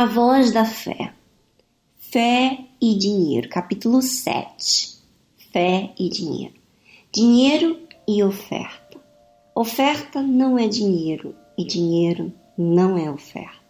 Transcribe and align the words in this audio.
A 0.00 0.06
voz 0.06 0.50
da 0.50 0.64
fé. 0.64 1.12
Fé 1.98 2.58
e 2.80 2.94
dinheiro. 2.94 3.50
Capítulo 3.50 4.00
7. 4.00 4.96
Fé 5.52 5.92
e 5.98 6.08
dinheiro. 6.08 6.54
Dinheiro 7.12 7.78
e 8.08 8.22
oferta. 8.22 8.98
Oferta 9.54 10.22
não 10.22 10.58
é 10.58 10.66
dinheiro 10.66 11.34
e 11.54 11.66
dinheiro 11.66 12.32
não 12.56 12.96
é 12.96 13.10
oferta. 13.10 13.60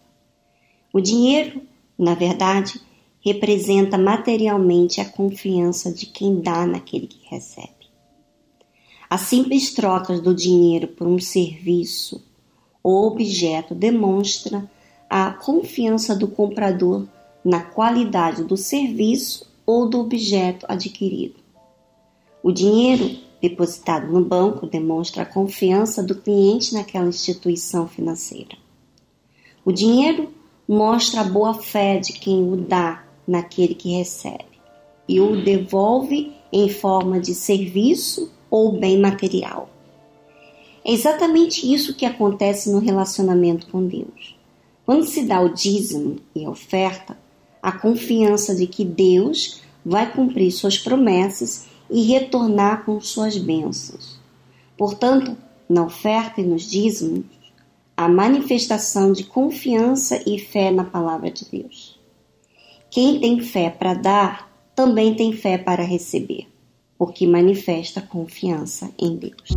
O 0.92 1.00
dinheiro, 1.00 1.62
na 1.98 2.14
verdade, 2.14 2.80
representa 3.20 3.98
materialmente 3.98 5.00
a 5.00 5.08
confiança 5.08 5.92
de 5.92 6.06
quem 6.06 6.40
dá 6.40 6.64
naquele 6.64 7.08
que 7.08 7.26
recebe. 7.28 7.90
As 9.10 9.22
simples 9.22 9.74
trocas 9.74 10.20
do 10.20 10.32
dinheiro 10.32 10.86
por 10.86 11.08
um 11.08 11.18
serviço 11.18 12.24
ou 12.84 13.08
objeto 13.08 13.74
demonstra 13.74 14.70
a 15.10 15.32
confiança 15.32 16.14
do 16.14 16.28
comprador 16.28 17.04
na 17.44 17.60
qualidade 17.60 18.44
do 18.44 18.56
serviço 18.56 19.44
ou 19.66 19.88
do 19.88 19.98
objeto 19.98 20.64
adquirido. 20.68 21.34
O 22.44 22.52
dinheiro 22.52 23.18
depositado 23.42 24.06
no 24.06 24.24
banco 24.24 24.68
demonstra 24.68 25.24
a 25.24 25.26
confiança 25.26 26.00
do 26.00 26.14
cliente 26.14 26.74
naquela 26.74 27.08
instituição 27.08 27.88
financeira. 27.88 28.56
O 29.64 29.72
dinheiro 29.72 30.32
mostra 30.68 31.22
a 31.22 31.24
boa 31.24 31.54
fé 31.54 31.98
de 31.98 32.12
quem 32.12 32.48
o 32.48 32.56
dá 32.56 33.04
naquele 33.26 33.74
que 33.74 33.96
recebe 33.96 34.60
e 35.08 35.20
o 35.20 35.42
devolve 35.42 36.32
em 36.52 36.68
forma 36.68 37.18
de 37.18 37.34
serviço 37.34 38.30
ou 38.48 38.78
bem 38.78 38.98
material. 38.98 39.68
É 40.84 40.92
exatamente 40.92 41.70
isso 41.72 41.96
que 41.96 42.06
acontece 42.06 42.70
no 42.70 42.78
relacionamento 42.78 43.66
com 43.66 43.84
Deus. 43.84 44.39
Quando 44.90 45.06
se 45.06 45.22
dá 45.22 45.40
o 45.40 45.54
dízimo 45.54 46.16
e 46.34 46.44
a 46.44 46.50
oferta, 46.50 47.16
a 47.62 47.70
confiança 47.70 48.56
de 48.56 48.66
que 48.66 48.84
Deus 48.84 49.62
vai 49.86 50.12
cumprir 50.12 50.50
suas 50.50 50.76
promessas 50.76 51.66
e 51.88 52.02
retornar 52.02 52.84
com 52.84 53.00
suas 53.00 53.38
bênçãos. 53.38 54.18
Portanto, 54.76 55.36
na 55.68 55.84
oferta 55.84 56.40
e 56.40 56.44
nos 56.44 56.68
dízimos, 56.68 57.24
a 57.96 58.08
manifestação 58.08 59.12
de 59.12 59.22
confiança 59.22 60.24
e 60.26 60.40
fé 60.40 60.72
na 60.72 60.82
palavra 60.82 61.30
de 61.30 61.44
Deus. 61.48 61.96
Quem 62.90 63.20
tem 63.20 63.38
fé 63.38 63.70
para 63.70 63.94
dar, 63.94 64.50
também 64.74 65.14
tem 65.14 65.32
fé 65.32 65.56
para 65.56 65.84
receber, 65.84 66.48
porque 66.98 67.28
manifesta 67.28 68.00
confiança 68.00 68.90
em 68.98 69.14
Deus. 69.14 69.50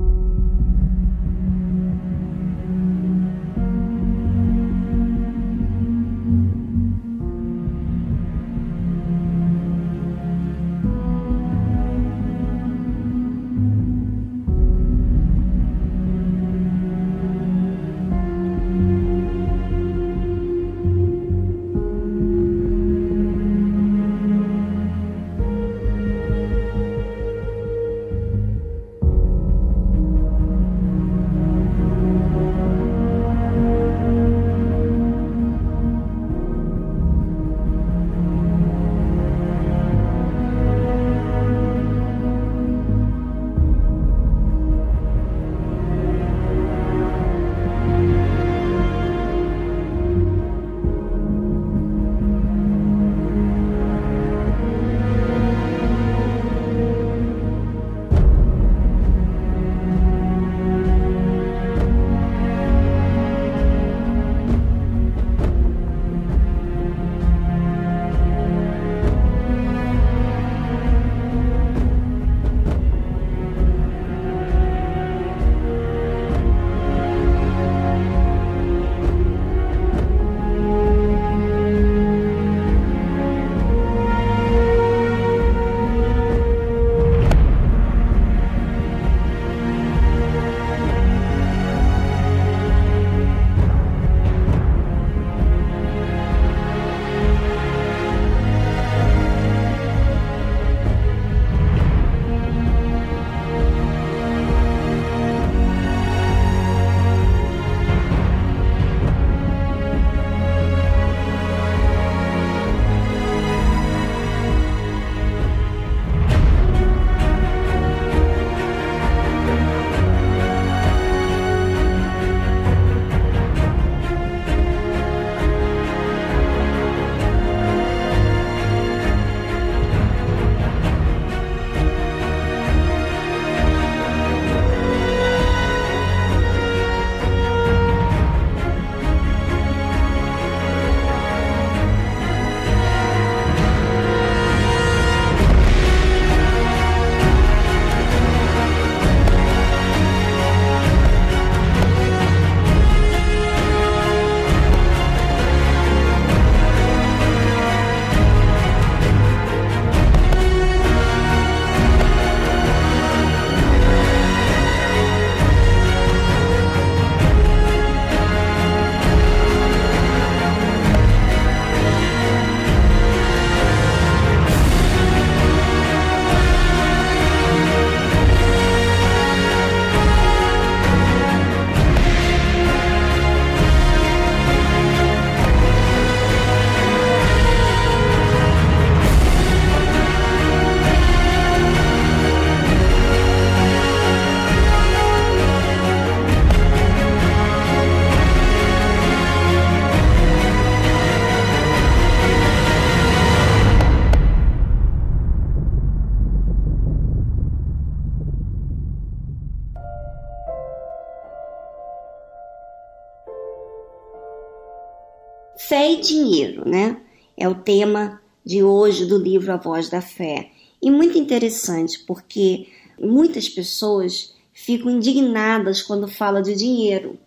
Fé 215.74 215.92
e 215.92 216.02
dinheiro, 216.02 216.70
né? 216.70 217.02
É 217.36 217.50
o 217.50 217.56
tema 217.56 218.22
de 218.46 218.64
hoje 218.64 219.08
do 219.08 219.18
livro 219.18 219.52
A 219.52 219.58
Voz 219.58 219.90
da 219.90 220.02
Fé. 220.02 220.52
E 220.80 220.92
muito 220.92 221.18
interessante, 221.18 221.98
porque 222.06 222.68
muitas 223.00 223.50
pessoas 223.50 224.36
ficam 224.54 224.92
indignadas 224.92 225.81
quando 225.81 226.08
fala 226.08 226.44
de 226.44 226.54
dinheiro. 226.54 227.18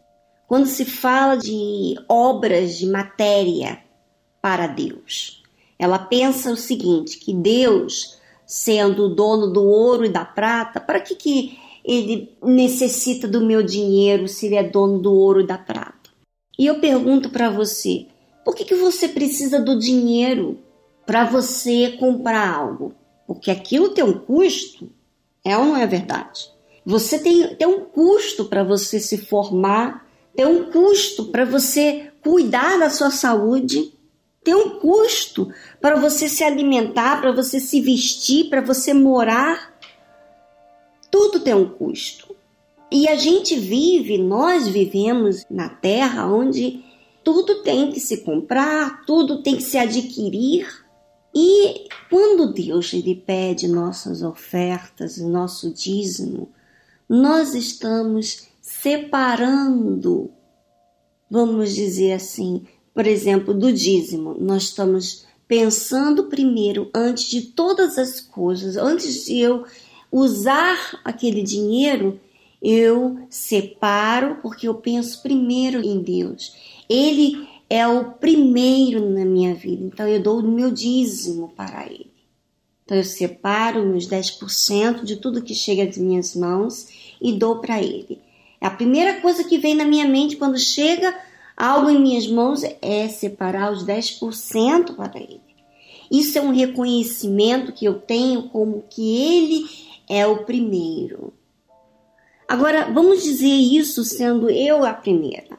Quando 0.47 0.67
se 0.67 0.85
fala 0.85 1.35
de 1.35 1.97
obras 2.09 2.79
de 2.79 2.87
matéria 2.87 3.81
para 4.41 4.69
Deus. 4.69 5.43
Ela 5.77 5.99
pensa 5.99 6.53
o 6.53 6.57
seguinte, 6.57 7.19
que 7.19 7.35
Deus, 7.35 8.17
sendo 8.47 9.07
o 9.07 9.15
dono 9.17 9.49
do 9.49 9.65
ouro 9.65 10.05
e 10.05 10.09
da 10.09 10.25
prata, 10.25 10.79
para 10.79 11.01
que, 11.01 11.17
que 11.17 11.59
ele 11.85 12.31
necessita 12.41 13.27
do 13.27 13.45
meu 13.45 13.65
dinheiro 13.65 14.29
se 14.29 14.47
ele 14.47 14.55
é 14.55 14.63
dono 14.63 15.01
do 15.01 15.13
ouro 15.13 15.41
e 15.41 15.47
da 15.49 15.59
prata? 15.59 16.11
E 16.57 16.65
eu 16.65 16.79
pergunto 16.79 17.29
para 17.29 17.51
você, 17.51 18.07
por 18.47 18.55
que, 18.55 18.65
que 18.65 18.77
você 18.77 19.09
precisa 19.09 19.59
do 19.59 19.77
dinheiro 19.77 20.61
para 21.05 21.25
você 21.25 21.97
comprar 21.99 22.49
algo? 22.49 22.95
Porque 23.27 23.51
aquilo 23.51 23.89
tem 23.89 24.05
um 24.05 24.21
custo, 24.21 24.89
é 25.45 25.59
ou 25.59 25.65
não 25.65 25.77
é 25.77 25.85
verdade? 25.85 26.49
Você 26.85 27.19
tem, 27.19 27.57
tem 27.57 27.67
um 27.67 27.81
custo 27.81 28.45
para 28.45 28.63
você 28.63 29.01
se 29.01 29.19
formar, 29.19 30.07
tem 30.33 30.47
um 30.47 30.71
custo 30.71 31.25
para 31.33 31.45
você 31.45 32.13
cuidar 32.23 32.79
da 32.79 32.89
sua 32.89 33.11
saúde, 33.11 33.93
tem 34.45 34.55
um 34.55 34.79
custo 34.79 35.53
para 35.81 35.97
você 35.97 36.29
se 36.29 36.45
alimentar, 36.45 37.21
para 37.21 37.33
você 37.33 37.59
se 37.59 37.81
vestir, 37.81 38.49
para 38.49 38.61
você 38.61 38.95
morar. 38.95 39.77
Tudo 41.11 41.41
tem 41.41 41.53
um 41.53 41.69
custo. 41.69 42.37
E 42.93 43.09
a 43.09 43.17
gente 43.17 43.59
vive, 43.59 44.19
nós 44.19 44.69
vivemos 44.69 45.45
na 45.51 45.69
terra 45.69 46.33
onde 46.33 46.86
tudo 47.27 47.57
tem 47.57 47.91
que 47.91 47.99
se 47.99 48.19
comprar, 48.19 49.05
tudo 49.05 49.43
tem 49.43 49.57
que 49.57 49.63
se 49.65 49.77
adquirir. 49.77 50.65
E 51.35 51.89
quando 52.09 52.53
Deus 52.53 52.93
lhe 52.93 53.17
pede 53.17 53.67
nossas 53.67 54.23
ofertas, 54.23 55.19
nosso 55.19 55.75
dízimo, 55.75 56.53
nós 57.09 57.53
estamos 57.53 58.47
separando, 58.63 60.31
vamos 61.29 61.75
dizer 61.75 62.13
assim, 62.13 62.65
por 62.95 63.09
exemplo, 63.09 63.53
do 63.53 63.73
dízimo. 63.73 64.37
Nós 64.39 64.63
estamos 64.63 65.27
pensando 65.49 66.29
primeiro, 66.29 66.89
antes 66.95 67.29
de 67.29 67.43
todas 67.43 67.99
as 67.99 68.21
coisas, 68.21 68.77
antes 68.77 69.25
de 69.25 69.41
eu 69.41 69.65
usar 70.13 71.01
aquele 71.05 71.43
dinheiro, 71.43 72.21
eu 72.63 73.27
separo 73.29 74.37
porque 74.43 74.69
eu 74.69 74.75
penso 74.75 75.23
primeiro 75.23 75.81
em 75.81 76.01
Deus. 76.01 76.55
Ele 76.89 77.47
é 77.69 77.87
o 77.87 78.13
primeiro 78.13 79.11
na 79.11 79.25
minha 79.25 79.55
vida, 79.55 79.85
então 79.85 80.07
eu 80.07 80.23
dou 80.23 80.39
o 80.39 80.49
meu 80.49 80.71
dízimo 80.71 81.53
para 81.57 81.85
Ele. 81.87 82.11
Então 82.85 82.97
eu 82.97 83.05
separo 83.05 83.85
meus 83.85 84.09
10% 84.09 85.03
de 85.03 85.17
tudo 85.17 85.43
que 85.43 85.55
chega 85.55 85.83
às 85.83 85.99
minhas 85.99 86.37
mãos 86.37 86.89
e 87.21 87.33
dou 87.33 87.59
para 87.59 87.83
Ele. 87.83 88.21
A 88.61 88.71
primeira 88.71 89.21
coisa 89.21 89.45
que 89.45 89.59
vem 89.59 89.75
na 89.75 89.85
minha 89.85 90.07
mente 90.07 90.37
quando 90.37 90.59
chega 90.59 91.15
algo 91.57 91.91
em 91.91 92.01
minhas 92.01 92.27
mãos 92.29 92.63
é 92.81 93.09
separar 93.09 93.73
os 93.73 93.85
10% 93.85 94.95
para 94.95 95.19
Ele. 95.19 95.41
Isso 96.11 96.39
é 96.39 96.41
um 96.41 96.53
reconhecimento 96.53 97.73
que 97.73 97.85
eu 97.85 97.95
tenho 97.95 98.45
como 98.45 98.85
que 98.89 99.17
Ele 99.17 99.67
é 100.09 100.25
o 100.27 100.45
primeiro. 100.45 101.33
Agora, 102.49 102.93
vamos 102.93 103.25
dizer 103.25 103.47
isso 103.47 104.05
sendo 104.05 104.49
eu 104.49 104.85
a 104.85 104.93
primeira. 104.93 105.59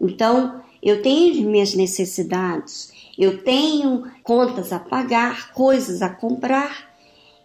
Então, 0.00 0.62
eu 0.82 1.02
tenho 1.02 1.48
minhas 1.48 1.74
necessidades, 1.74 2.90
eu 3.18 3.42
tenho 3.42 4.10
contas 4.22 4.72
a 4.72 4.78
pagar, 4.78 5.52
coisas 5.52 6.00
a 6.02 6.08
comprar. 6.08 6.90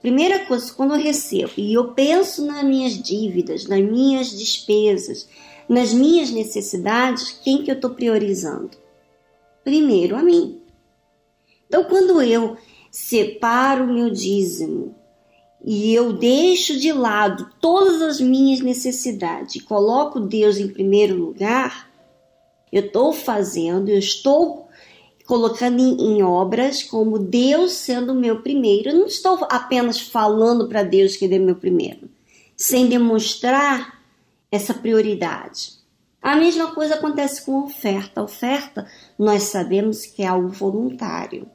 Primeira 0.01 0.45
coisa, 0.45 0.73
quando 0.73 0.95
eu 0.95 0.99
recebo 0.99 1.51
e 1.57 1.73
eu 1.73 1.93
penso 1.93 2.45
nas 2.45 2.63
minhas 2.63 2.93
dívidas, 2.93 3.67
nas 3.67 3.81
minhas 3.81 4.29
despesas, 4.29 5.27
nas 5.67 5.93
minhas 5.93 6.31
necessidades, 6.31 7.31
quem 7.43 7.63
que 7.63 7.69
eu 7.69 7.75
estou 7.75 7.89
priorizando? 7.89 8.71
Primeiro 9.63 10.15
a 10.15 10.23
mim. 10.23 10.61
Então, 11.67 11.83
quando 11.83 12.21
eu 12.21 12.55
separo 12.89 13.83
o 13.83 13.93
meu 13.93 14.09
dízimo, 14.09 14.95
e 15.69 15.93
eu 15.93 16.13
deixo 16.13 16.79
de 16.79 16.93
lado 16.93 17.49
todas 17.59 18.01
as 18.01 18.21
minhas 18.21 18.61
necessidades 18.61 19.55
e 19.55 19.59
coloco 19.59 20.17
Deus 20.17 20.57
em 20.57 20.69
primeiro 20.69 21.13
lugar, 21.13 21.89
eu 22.71 22.85
estou 22.85 23.11
fazendo, 23.11 23.89
eu 23.89 23.99
estou 23.99 24.69
colocando 25.25 25.81
em, 25.81 25.99
em, 25.99 26.23
obras 26.23 26.83
como 26.83 27.19
Deus 27.19 27.73
sendo 27.73 28.13
o 28.13 28.15
meu 28.15 28.41
primeiro. 28.41 28.91
Eu 28.91 28.95
não 28.95 29.07
estou 29.07 29.45
apenas 29.51 29.99
falando 29.99 30.69
para 30.69 30.83
Deus 30.83 31.17
que 31.17 31.25
Ele 31.25 31.35
é 31.35 31.39
meu 31.39 31.57
primeiro, 31.57 32.09
sem 32.55 32.87
demonstrar 32.87 33.99
essa 34.49 34.73
prioridade. 34.73 35.73
A 36.21 36.37
mesma 36.37 36.71
coisa 36.73 36.95
acontece 36.95 37.45
com 37.45 37.59
a 37.59 37.65
oferta. 37.65 38.21
A 38.21 38.23
oferta, 38.23 38.87
nós 39.19 39.43
sabemos 39.43 40.05
que 40.05 40.23
é 40.23 40.27
algo 40.27 40.47
voluntário. 40.47 41.45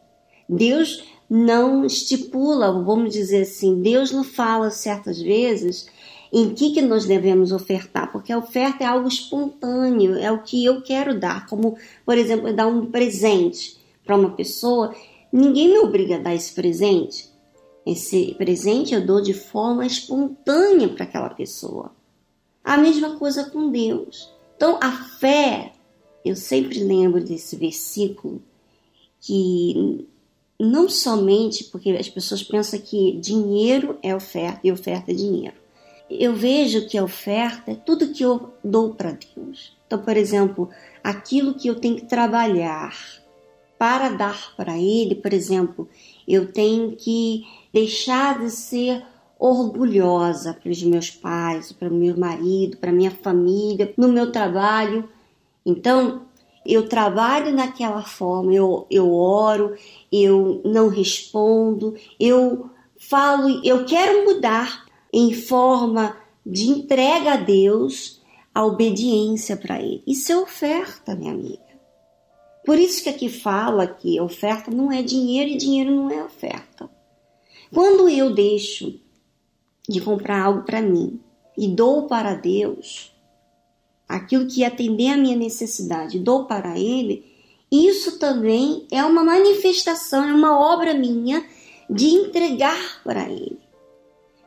Deus 0.47 1.03
não 1.35 1.87
estipula, 1.87 2.71
vamos 2.83 3.15
dizer 3.15 3.45
assim, 3.45 3.81
Deus 3.81 4.13
não 4.13 4.23
fala 4.23 4.71
certas 4.71 5.19
vezes 5.19 5.89
em 6.31 6.53
que, 6.53 6.73
que 6.73 6.83
nós 6.83 7.07
devemos 7.07 7.53
ofertar, 7.53 8.13
porque 8.13 8.31
a 8.31 8.37
oferta 8.37 8.85
é 8.85 8.87
algo 8.87 9.09
espontâneo, 9.09 10.15
é 10.15 10.31
o 10.31 10.43
que 10.43 10.63
eu 10.63 10.83
quero 10.83 11.19
dar, 11.19 11.47
como, 11.47 11.79
por 12.05 12.19
exemplo, 12.19 12.53
dar 12.53 12.67
um 12.67 12.85
presente 12.85 13.79
para 14.05 14.15
uma 14.15 14.33
pessoa, 14.33 14.95
ninguém 15.33 15.69
me 15.69 15.79
obriga 15.79 16.17
a 16.17 16.19
dar 16.19 16.35
esse 16.35 16.53
presente. 16.53 17.31
Esse 17.87 18.35
presente 18.35 18.95
eu 18.95 19.05
dou 19.05 19.23
de 19.23 19.33
forma 19.33 19.87
espontânea 19.87 20.91
para 20.91 21.05
aquela 21.05 21.31
pessoa. 21.31 21.93
A 22.63 22.77
mesma 22.77 23.17
coisa 23.17 23.45
com 23.49 23.71
Deus. 23.71 24.31
Então, 24.55 24.79
a 24.83 24.93
fé, 24.93 25.73
eu 26.27 26.37
sempre 26.37 26.79
lembro 26.85 27.25
desse 27.25 27.57
versículo 27.57 28.43
que 29.19 30.07
não 30.65 30.89
somente 30.89 31.65
porque 31.65 31.91
as 31.91 32.09
pessoas 32.09 32.41
pensam 32.41 32.79
que 32.79 33.17
dinheiro 33.17 33.99
é 34.01 34.15
oferta 34.15 34.61
e 34.63 34.71
oferta 34.71 35.11
é 35.11 35.15
dinheiro. 35.15 35.57
Eu 36.09 36.35
vejo 36.35 36.87
que 36.87 36.97
a 36.97 37.03
oferta 37.03 37.73
é 37.73 37.75
tudo 37.75 38.13
que 38.13 38.23
eu 38.23 38.53
dou 38.63 38.95
para 38.95 39.11
Deus. 39.11 39.77
Então, 39.87 39.99
por 39.99 40.17
exemplo, 40.17 40.71
aquilo 41.03 41.55
que 41.55 41.67
eu 41.67 41.75
tenho 41.75 41.97
que 41.97 42.05
trabalhar 42.05 42.95
para 43.77 44.11
dar 44.11 44.55
para 44.57 44.79
Ele, 44.79 45.17
por 45.17 45.33
exemplo, 45.33 45.89
eu 46.29 46.53
tenho 46.53 46.95
que 46.95 47.45
deixar 47.73 48.39
de 48.39 48.51
ser 48.51 49.05
orgulhosa 49.37 50.55
para 50.55 50.71
os 50.71 50.81
meus 50.85 51.11
pais, 51.11 51.73
para 51.73 51.89
o 51.89 51.95
meu 51.95 52.17
marido, 52.17 52.77
para 52.77 52.93
minha 52.93 53.11
família, 53.11 53.93
no 53.97 54.07
meu 54.07 54.31
trabalho. 54.31 55.09
Então, 55.67 56.23
eu 56.65 56.89
trabalho 56.89 57.53
naquela 57.53 58.03
forma, 58.03 58.53
eu, 58.53 58.87
eu 58.91 59.13
oro, 59.13 59.77
eu 60.11 60.61
não 60.65 60.89
respondo, 60.89 61.95
eu 62.19 62.71
falo, 62.99 63.61
eu 63.65 63.85
quero 63.85 64.25
mudar 64.25 64.87
em 65.13 65.33
forma 65.35 66.17
de 66.45 66.69
entrega 66.69 67.35
a 67.35 67.37
Deus, 67.37 68.21
a 68.55 68.65
obediência 68.65 69.57
para 69.57 69.81
Ele. 69.81 70.03
Isso 70.07 70.33
é 70.33 70.37
oferta, 70.37 71.15
minha 71.15 71.33
amiga. 71.33 71.73
Por 72.65 72.79
isso 72.79 73.03
que 73.03 73.09
aqui 73.09 73.29
fala 73.29 73.87
que 73.87 74.21
oferta 74.21 74.71
não 74.71 74.93
é 74.93 75.03
dinheiro 75.03 75.51
e 75.51 75.57
dinheiro 75.57 75.91
não 75.91 76.11
é 76.11 76.23
oferta. 76.23 76.89
Quando 77.73 78.09
eu 78.09 78.33
deixo 78.35 79.01
de 79.89 80.01
comprar 80.01 80.43
algo 80.43 80.63
para 80.63 80.81
mim 80.81 81.21
e 81.59 81.67
dou 81.69 82.07
para 82.07 82.35
Deus, 82.35 83.12
aquilo 84.17 84.47
que 84.47 84.65
atender 84.65 85.09
a 85.09 85.17
minha 85.17 85.37
necessidade, 85.37 86.19
dou 86.19 86.45
para 86.45 86.79
Ele, 86.79 87.25
isso 87.71 88.19
também 88.19 88.87
é 88.91 89.03
uma 89.03 89.25
manifestação, 89.25 90.25
é 90.25 90.33
uma 90.33 90.59
obra 90.59 90.93
minha 90.93 91.45
de 91.89 92.07
entregar 92.09 93.03
para 93.03 93.29
Ele. 93.29 93.59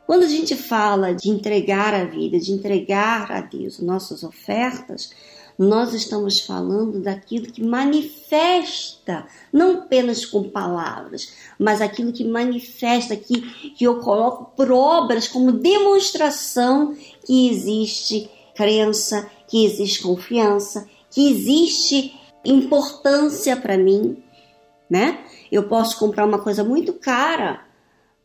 Quando 0.06 0.24
a 0.24 0.28
gente 0.28 0.56
fala 0.56 1.14
de 1.14 1.30
entregar 1.30 1.94
a 1.94 2.06
vida, 2.06 2.38
de 2.38 2.52
entregar 2.52 3.32
a 3.32 3.42
Deus 3.42 3.80
nossas 3.80 4.24
ofertas, 4.24 5.10
nós 5.58 5.94
estamos 5.94 6.42
falando 6.42 7.00
daquilo 7.00 7.48
que 7.48 7.64
manifesta, 7.64 9.26
não 9.52 9.80
apenas 9.80 10.26
com 10.26 10.44
palavras, 10.44 11.34
mas 11.58 11.82
aquilo 11.82 12.12
que 12.12 12.24
manifesta, 12.24 13.16
que, 13.16 13.42
que 13.72 13.86
eu 13.86 14.00
coloco 14.00 14.56
por 14.56 14.72
obras 14.72 15.28
como 15.28 15.52
demonstração 15.52 16.96
que 17.26 17.50
existe 17.50 18.30
crença, 18.56 19.30
que 19.56 19.64
existe 19.64 20.04
confiança, 20.04 20.86
que 21.10 21.32
existe 21.32 22.14
importância 22.44 23.56
para 23.56 23.78
mim, 23.78 24.22
né? 24.90 25.24
Eu 25.50 25.70
posso 25.70 25.98
comprar 25.98 26.26
uma 26.26 26.40
coisa 26.40 26.62
muito 26.62 26.92
cara, 26.92 27.62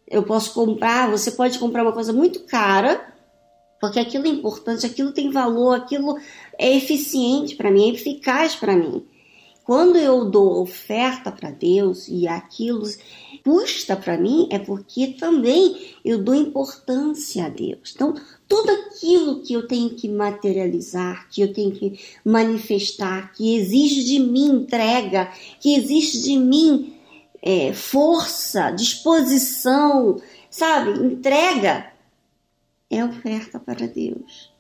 eu 0.08 0.24
posso 0.24 0.52
comprar, 0.52 1.08
você 1.08 1.30
pode 1.30 1.56
comprar 1.56 1.84
uma 1.84 1.92
coisa 1.92 2.12
muito 2.12 2.40
cara, 2.40 3.14
porque 3.80 4.00
aquilo 4.00 4.26
é 4.26 4.28
importante, 4.28 4.84
aquilo 4.84 5.12
tem 5.12 5.30
valor, 5.30 5.76
aquilo 5.76 6.18
é 6.58 6.74
eficiente 6.76 7.54
para 7.54 7.70
mim, 7.70 7.90
é 7.90 7.94
eficaz 7.94 8.56
para 8.56 8.74
mim. 8.74 9.06
Quando 9.70 9.98
eu 9.98 10.24
dou 10.28 10.60
oferta 10.60 11.30
para 11.30 11.52
Deus 11.52 12.08
e 12.08 12.26
aquilo 12.26 12.82
custa 13.44 13.94
para 13.94 14.18
mim, 14.18 14.48
é 14.50 14.58
porque 14.58 15.14
também 15.16 15.94
eu 16.04 16.24
dou 16.24 16.34
importância 16.34 17.46
a 17.46 17.48
Deus. 17.48 17.92
Então, 17.94 18.12
tudo 18.48 18.68
aquilo 18.68 19.42
que 19.42 19.52
eu 19.52 19.68
tenho 19.68 19.90
que 19.90 20.08
materializar, 20.08 21.28
que 21.30 21.40
eu 21.40 21.52
tenho 21.52 21.70
que 21.70 22.00
manifestar, 22.24 23.32
que 23.32 23.54
exige 23.54 24.02
de 24.02 24.18
mim 24.18 24.62
entrega, 24.62 25.30
que 25.60 25.76
exige 25.76 26.20
de 26.20 26.36
mim 26.36 26.96
é, 27.40 27.72
força, 27.72 28.72
disposição, 28.72 30.20
sabe, 30.50 30.98
entrega, 31.00 31.92
é 32.90 33.04
oferta 33.04 33.60
para 33.60 33.86
Deus. 33.86 34.52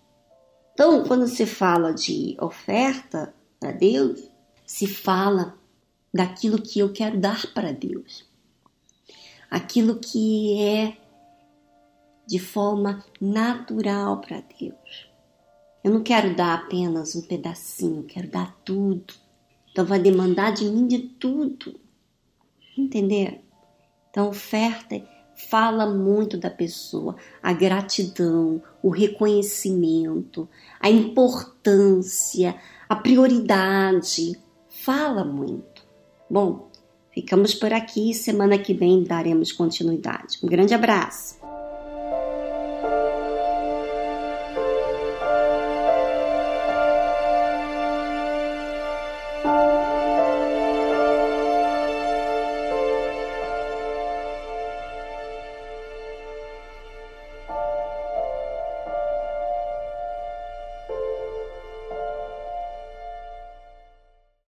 Então, 0.72 1.02
quando 1.02 1.26
se 1.26 1.46
fala 1.46 1.92
de 1.92 2.36
oferta 2.40 3.34
para 3.58 3.72
Deus, 3.72 4.29
se 4.70 4.86
fala 4.86 5.58
daquilo 6.14 6.62
que 6.62 6.78
eu 6.78 6.92
quero 6.92 7.18
dar 7.18 7.44
para 7.52 7.72
Deus. 7.72 8.24
Aquilo 9.50 9.98
que 9.98 10.62
é 10.62 10.96
de 12.24 12.38
forma 12.38 13.04
natural 13.20 14.20
para 14.20 14.40
Deus. 14.60 15.10
Eu 15.82 15.92
não 15.92 16.04
quero 16.04 16.36
dar 16.36 16.54
apenas 16.54 17.16
um 17.16 17.22
pedacinho, 17.22 18.04
quero 18.04 18.28
dar 18.28 18.56
tudo. 18.64 19.12
Então 19.72 19.84
vai 19.84 19.98
demandar 19.98 20.52
de 20.52 20.66
mim 20.66 20.86
de 20.86 21.00
tudo. 21.00 21.74
Entender? 22.78 23.44
Então, 24.08 24.28
oferta 24.28 25.02
fala 25.34 25.84
muito 25.84 26.38
da 26.38 26.48
pessoa, 26.48 27.16
a 27.42 27.52
gratidão, 27.52 28.62
o 28.80 28.88
reconhecimento, 28.90 30.48
a 30.78 30.88
importância, 30.88 32.54
a 32.88 32.94
prioridade. 32.94 34.38
Fala 34.84 35.24
muito. 35.24 35.82
Bom, 36.28 36.70
ficamos 37.12 37.54
por 37.54 37.72
aqui. 37.72 38.14
Semana 38.14 38.58
que 38.58 38.72
vem 38.72 39.02
daremos 39.02 39.52
continuidade. 39.52 40.38
Um 40.42 40.48
grande 40.48 40.74
abraço. 40.74 41.39